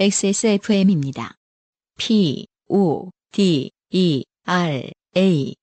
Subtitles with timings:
[0.00, 1.34] XSFM입니다.
[1.98, 5.54] P, O, D, E, R, A.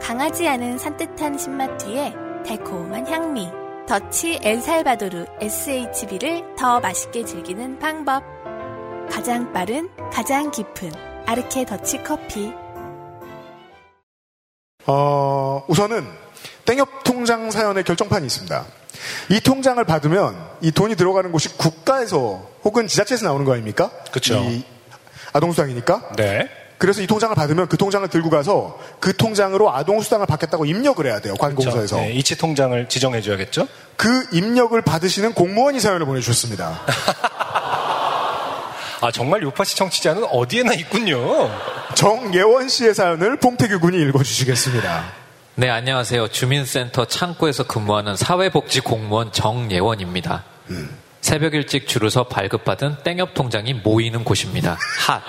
[0.00, 2.14] 강하지 않은 산뜻한 신맛 뒤에
[2.46, 3.48] 달콤한 향미.
[3.86, 8.22] 더치 엘살바도르 SHB를 더 맛있게 즐기는 방법.
[9.10, 10.90] 가장 빠른, 가장 깊은
[11.26, 12.50] 아르케 더치 커피.
[14.86, 16.02] 어, 우선은
[16.64, 18.79] 땡협 통장 사연의 결정판이 있습니다.
[19.30, 23.90] 이 통장을 받으면 이 돈이 들어가는 곳이 국가에서 혹은 지자체에서 나오는 거 아닙니까?
[24.42, 24.64] 이
[25.32, 26.10] 아동수당이니까.
[26.16, 26.48] 네.
[26.78, 31.34] 그래서 이 통장을 받으면 그 통장을 들고 가서 그 통장으로 아동수당을 받겠다고 입력을 해야 돼요.
[31.38, 31.96] 관공서에서.
[31.98, 33.68] 네, 이체 통장을 지정해 줘야겠죠?
[33.96, 36.80] 그 입력을 받으시는 공무원이 사연을 보내주셨습니다.
[39.02, 41.50] 아 정말 요파시 청취자는 어디에나 있군요.
[41.94, 45.19] 정예원 씨의 사연을 봉태규 군이 읽어주시겠습니다.
[45.60, 46.28] 네, 안녕하세요.
[46.28, 50.42] 주민센터 창구에서 근무하는 사회복지 공무원 정예원입니다.
[51.20, 54.78] 새벽 일찍 줄을 서 발급받은 땡협 통장이 모이는 곳입니다.
[55.06, 55.20] 핫.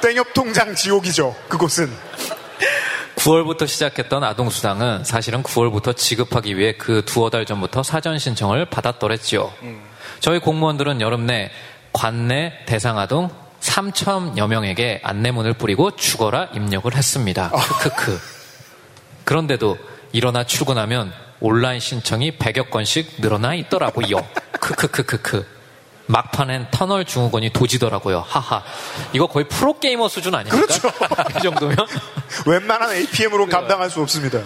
[0.02, 1.36] 땡협 통장 지옥이죠.
[1.48, 1.96] 그곳은.
[3.14, 9.52] 9월부터 시작했던 아동수당은 사실은 9월부터 지급하기 위해 그 두어 달 전부터 사전 신청을 받았더랬지요.
[10.18, 11.52] 저희 공무원들은 여름 내
[11.92, 13.30] 관내 대상아동
[13.78, 17.50] 3천여 명에게 안내문을 뿌리고 죽어라 입력을 했습니다.
[17.50, 18.20] 크크크.
[19.24, 19.78] 그런데도
[20.12, 24.26] 일어나 출근하면 온라인 신청이 100여 건씩 늘어나 있더라고요.
[24.52, 25.58] 크크크크크.
[26.06, 28.24] 막판엔 터널 증후군이 도지더라고요.
[28.26, 28.62] 하하.
[29.12, 30.66] 이거 거의 프로게이머 수준 아닙니까?
[30.66, 30.88] 그렇죠.
[31.38, 31.76] 이 정도면?
[32.46, 34.40] 웬만한 APM으로는 감당할 수 없습니다.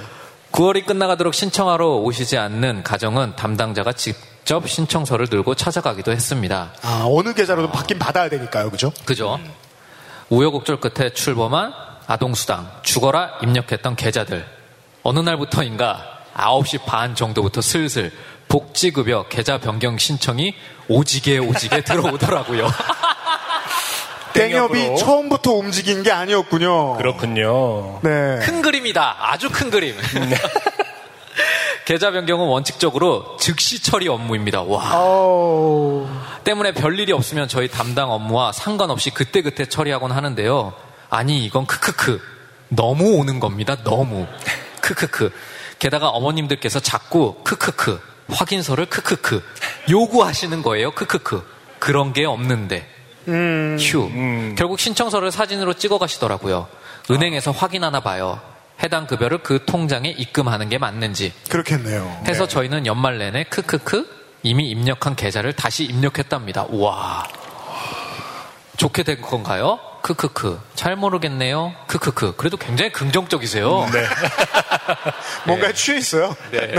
[0.50, 6.72] 9월이 끝나가도록 신청하러 오시지 않는 가정은 담당자가 직 접 신청서를 들고 찾아가기도 했습니다.
[6.82, 8.70] 아, 어느 계좌로도 받긴 받아야 되니까요.
[8.70, 8.92] 그죠?
[9.04, 9.38] 그죠?
[10.30, 11.72] 우여곡절 끝에 출범한
[12.06, 14.44] 아동수당, 죽어라 입력했던 계좌들.
[15.02, 18.12] 어느 날부터인가 9시 반 정도부터 슬슬
[18.48, 20.54] 복지급여 계좌 변경 신청이
[20.88, 22.68] 오지게 오지게 들어오더라고요.
[24.34, 24.96] 땡협이.
[24.96, 26.96] 처음부터 움직인 게 아니었군요.
[26.96, 28.00] 그렇군요.
[28.02, 28.38] 네.
[28.42, 29.16] 큰 그림이다.
[29.20, 29.94] 아주 큰 그림.
[31.84, 34.62] 계좌 변경은 원칙적으로 즉시 처리 업무입니다.
[34.62, 34.92] 와.
[34.92, 36.06] 아우.
[36.44, 40.72] 때문에 별일이 없으면 저희 담당 업무와 상관없이 그때그때 처리하곤 하는데요.
[41.10, 42.20] 아니, 이건 크크크.
[42.68, 43.76] 너무 오는 겁니다.
[43.82, 44.26] 너무.
[44.80, 45.30] 크크크.
[45.78, 48.00] 게다가 어머님들께서 자꾸 크크크.
[48.30, 49.42] 확인서를 크크크.
[49.90, 50.92] 요구하시는 거예요.
[50.92, 51.44] 크크크.
[51.80, 52.88] 그런 게 없는데.
[53.26, 54.08] 휴.
[54.56, 56.68] 결국 신청서를 사진으로 찍어 가시더라고요.
[57.10, 58.40] 은행에서 확인하나 봐요.
[58.82, 61.32] 해당 급여를 그 통장에 입금하는 게 맞는지.
[61.48, 62.22] 그렇겠네요.
[62.26, 66.64] 해서 저희는 연말 내내 크크크 이미 입력한 계좌를 다시 입력했답니다.
[66.68, 67.28] 우와.
[68.76, 69.78] 좋게 된 건가요?
[70.02, 70.60] 크크크.
[70.74, 71.74] 잘 모르겠네요.
[71.86, 72.34] 크크크.
[72.36, 73.88] 그래도 굉장히 긍정적이세요.
[73.92, 74.02] 네.
[75.46, 76.34] 뭔가에 취해 있어요.
[76.50, 76.72] 네.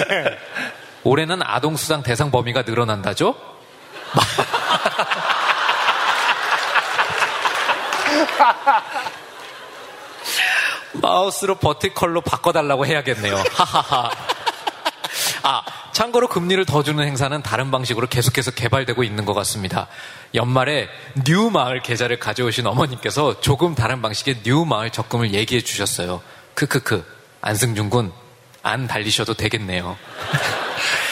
[1.04, 3.36] 올해는 아동수당 대상 범위가 늘어난다죠?
[11.04, 13.36] 마우스로 버티컬로 바꿔달라고 해야겠네요.
[13.52, 14.10] 하하하.
[15.44, 19.88] 아, 참고로 금리를 더 주는 행사는 다른 방식으로 계속해서 개발되고 있는 것 같습니다.
[20.34, 20.88] 연말에
[21.26, 26.22] new 마을 계좌를 가져오신 어머님께서 조금 다른 방식의 new 마을 적금을 얘기해 주셨어요.
[26.56, 27.06] 크크크.
[27.42, 28.14] 안승준 군,
[28.62, 29.98] 안 달리셔도 되겠네요.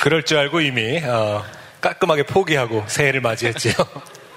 [0.02, 1.44] 그럴 줄 알고 이미 어,
[1.82, 3.74] 깔끔하게 포기하고 새해를 맞이했지요.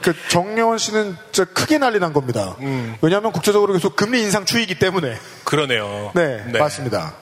[0.01, 2.57] 그 정려원 씨는 진짜 크게 난리 난 겁니다.
[2.61, 2.97] 음.
[3.01, 5.17] 왜냐하면 국제적으로 계속 금리 인상 추이기 때문에.
[5.45, 6.13] 그러네요.
[6.15, 7.15] 네, 맞습니다.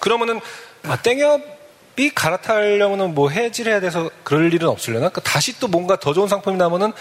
[0.00, 0.40] 그러면은
[0.84, 5.08] 아, 땡협이 갈아타려면 뭐 해지해야 돼서 그럴 일은 없으려나?
[5.08, 6.92] 그 다시 또 뭔가 더 좋은 상품이 나면은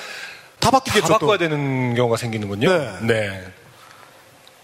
[0.60, 1.08] 다다 바뀌겠죠.
[1.08, 1.14] 또.
[1.20, 2.70] 바꿔야 되는 경우가 생기는군요.
[2.70, 2.98] 네.
[3.02, 3.44] 네.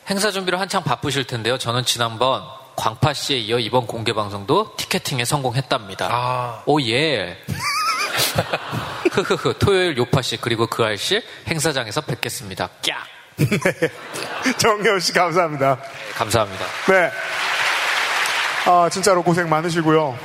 [0.10, 1.58] 행사 준비로 한창 바쁘실 텐데요.
[1.58, 2.42] 저는 지난번
[2.76, 6.08] 광파 씨에 이어 이번 공개 방송도 티켓팅에 성공했답니다.
[6.12, 6.64] 아.
[6.66, 7.38] 오 예.
[9.12, 9.56] 흐흐흐.
[9.60, 12.70] 토요일 요파 씨 그리고 그 알씨 행사장에서 뵙겠습니다.
[12.82, 13.06] 깍.
[14.58, 15.78] 정려원 씨 감사합니다.
[16.16, 16.66] 감사합니다.
[16.88, 17.12] 네.
[18.66, 20.16] 아, 진짜로 고생 많으시고요.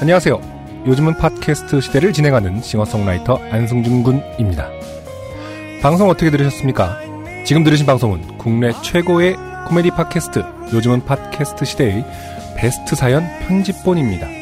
[0.00, 0.40] 안녕하세요.
[0.86, 4.68] 요즘은 팟캐스트 시대를 진행하는 싱어송라이터 안승준 군입니다.
[5.80, 6.98] 방송 어떻게 들으셨습니까?
[7.44, 9.36] 지금 들으신 방송은 국내 최고의
[9.68, 12.04] 코미디 팟캐스트 요즘은 팟캐스트 시대의
[12.56, 14.41] 베스트 사연 편집본입니다.